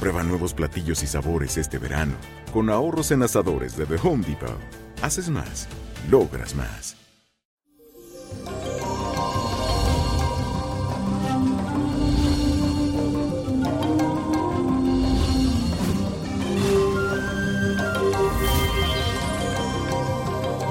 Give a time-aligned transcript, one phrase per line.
[0.00, 2.14] Prueba nuevos platillos y sabores este verano.
[2.54, 4.58] Con ahorros en asadores de The Home Depot.
[5.02, 5.68] Haces más,
[6.10, 6.96] logras más.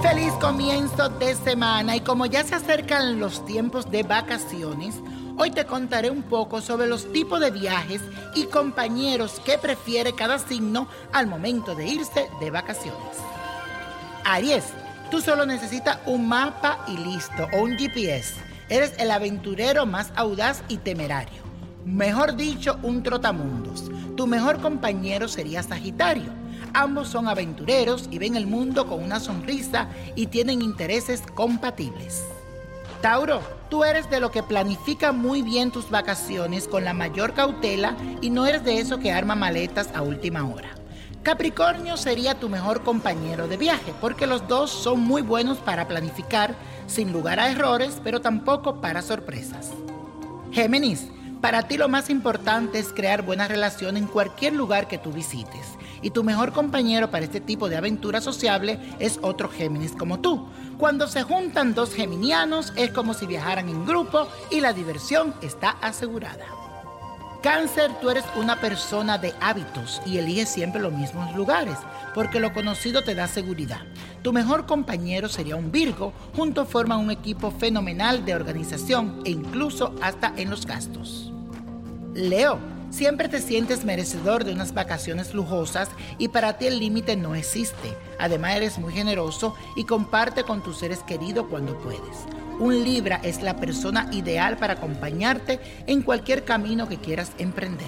[0.02, 4.96] Feliz comienzo de semana y como ya se acercan los tiempos de vacaciones,
[5.40, 8.02] hoy te contaré un poco sobre los tipos de viajes
[8.36, 13.18] y compañeros que prefiere cada signo al momento de irse de vacaciones.
[14.26, 14.66] Aries,
[15.10, 18.34] tú solo necesitas un mapa y listo, o un GPS.
[18.68, 21.42] Eres el aventurero más audaz y temerario.
[21.86, 23.90] Mejor dicho, un trotamundos.
[24.18, 26.34] Tu mejor compañero sería Sagitario.
[26.74, 32.26] Ambos son aventureros y ven el mundo con una sonrisa y tienen intereses compatibles.
[33.02, 37.96] Tauro, tú eres de lo que planifica muy bien tus vacaciones con la mayor cautela
[38.20, 40.70] y no eres de eso que arma maletas a última hora.
[41.24, 46.56] Capricornio sería tu mejor compañero de viaje porque los dos son muy buenos para planificar
[46.88, 49.70] sin lugar a errores, pero tampoco para sorpresas.
[50.52, 51.08] Géminis,
[51.42, 55.78] para ti lo más importante es crear buena relación en cualquier lugar que tú visites.
[56.02, 60.48] Y tu mejor compañero para este tipo de aventura sociable es otro Géminis como tú.
[60.78, 65.72] Cuando se juntan dos geminianos es como si viajaran en grupo y la diversión está
[65.82, 66.46] asegurada.
[67.42, 71.78] Cáncer, tú eres una persona de hábitos y eliges siempre los mismos lugares,
[72.14, 73.80] porque lo conocido te da seguridad.
[74.22, 79.96] Tu mejor compañero sería un Virgo, juntos forman un equipo fenomenal de organización e incluso
[80.02, 81.32] hasta en los gastos.
[82.14, 82.60] Leo,
[82.90, 87.96] siempre te sientes merecedor de unas vacaciones lujosas y para ti el límite no existe.
[88.20, 92.26] Además eres muy generoso y comparte con tus seres queridos cuando puedes.
[92.60, 97.88] Un Libra es la persona ideal para acompañarte en cualquier camino que quieras emprender.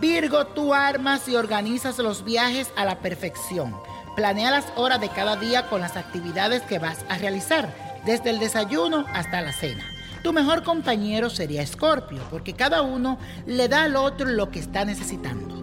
[0.00, 3.74] Virgo, tú armas y organizas los viajes a la perfección.
[4.16, 7.74] Planea las horas de cada día con las actividades que vas a realizar,
[8.04, 9.84] desde el desayuno hasta la cena.
[10.22, 14.84] Tu mejor compañero sería Escorpio, porque cada uno le da al otro lo que está
[14.84, 15.56] necesitando.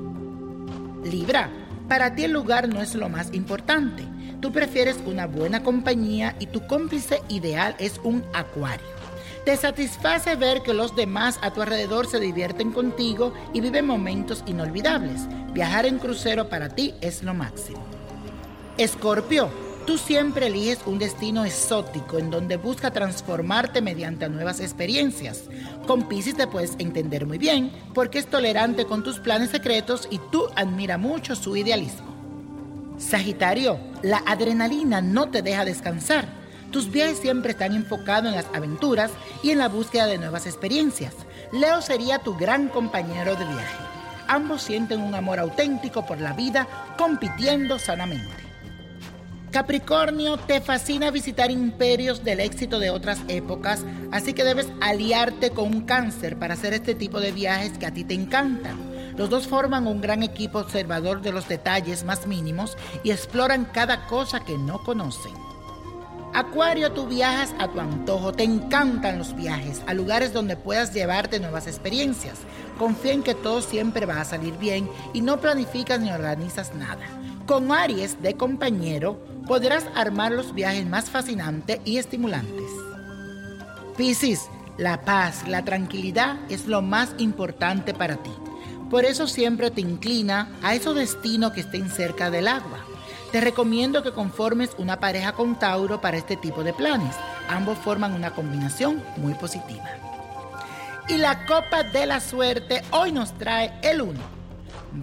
[1.04, 1.50] Libra,
[1.88, 4.04] para ti el lugar no es lo más importante.
[4.42, 8.88] Tú prefieres una buena compañía y tu cómplice ideal es un acuario.
[9.46, 14.44] Te satisface ver que los demás a tu alrededor se divierten contigo y viven momentos
[14.48, 15.28] inolvidables.
[15.54, 17.99] Viajar en crucero para ti es lo máximo.
[18.80, 19.50] Escorpio,
[19.86, 25.44] tú siempre eliges un destino exótico en donde busca transformarte mediante nuevas experiencias.
[25.86, 30.22] Con Pisces te puedes entender muy bien porque es tolerante con tus planes secretos y
[30.32, 32.08] tú admira mucho su idealismo.
[32.98, 36.30] Sagitario, la adrenalina no te deja descansar.
[36.72, 39.12] Tus viajes siempre están enfocados en las aventuras
[39.44, 41.16] y en la búsqueda de nuevas experiencias.
[41.52, 43.84] Leo sería tu gran compañero de viaje.
[44.30, 46.66] Ambos sienten un amor auténtico por la vida,
[46.98, 48.49] compitiendo sanamente.
[49.52, 55.74] Capricornio, te fascina visitar imperios del éxito de otras épocas, así que debes aliarte con
[55.74, 58.78] un cáncer para hacer este tipo de viajes que a ti te encantan.
[59.18, 64.06] Los dos forman un gran equipo observador de los detalles más mínimos y exploran cada
[64.06, 65.34] cosa que no conocen.
[66.32, 71.40] Acuario, tú viajas a tu antojo, te encantan los viajes a lugares donde puedas llevarte
[71.40, 72.38] nuevas experiencias.
[72.78, 77.04] Confía en que todo siempre va a salir bien y no planificas ni organizas nada.
[77.48, 79.20] Con Aries de compañero,
[79.50, 82.70] podrás armar los viajes más fascinantes y estimulantes.
[83.98, 84.48] Piscis,
[84.78, 88.30] la paz, la tranquilidad es lo más importante para ti.
[88.92, 92.78] Por eso siempre te inclina a esos destinos que estén cerca del agua.
[93.32, 97.16] Te recomiendo que conformes una pareja con Tauro para este tipo de planes.
[97.50, 99.90] Ambos forman una combinación muy positiva.
[101.08, 104.20] Y la copa de la suerte hoy nos trae el 1,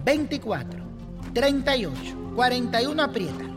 [0.05, 0.79] 24,
[1.33, 3.56] 38, 41 aprieta,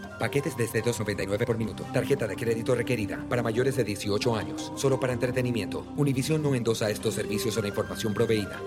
[0.21, 1.83] Paquetes desde 2.99 por minuto.
[1.91, 4.71] Tarjeta de crédito requerida para mayores de 18 años.
[4.75, 5.83] Solo para entretenimiento.
[5.97, 8.61] Univision no endosa estos servicios o la información proveída.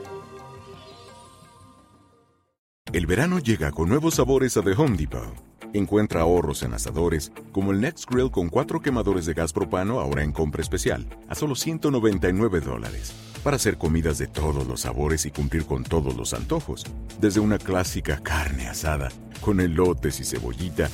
[2.93, 5.33] El verano llega con nuevos sabores a The Home Depot.
[5.73, 10.25] Encuentra ahorros en asadores, como el Next Grill con cuatro quemadores de gas propano ahora
[10.25, 13.13] en compra especial, a solo 199 dólares.
[13.45, 16.85] Para hacer comidas de todos los sabores y cumplir con todos los antojos.
[17.21, 19.11] Desde una clásica carne asada,
[19.41, 20.89] con elotes y cebollita,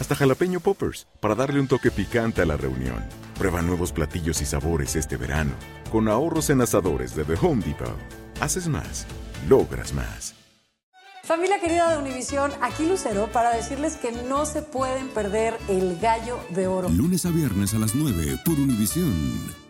[0.00, 3.04] hasta jalapeño poppers, para darle un toque picante a la reunión.
[3.38, 5.52] Prueba nuevos platillos y sabores este verano,
[5.90, 7.96] con ahorros en asadores de The Home Depot.
[8.40, 9.06] Haces más,
[9.48, 10.34] logras más.
[11.24, 16.40] Familia querida de Univisión, aquí Lucero para decirles que no se pueden perder el gallo
[16.50, 16.88] de oro.
[16.88, 19.61] Lunes a viernes a las 9 por Univisión.